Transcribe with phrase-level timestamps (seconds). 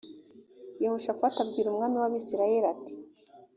[0.81, 2.93] yehoshafati abwira umwami w’abisirayeli ati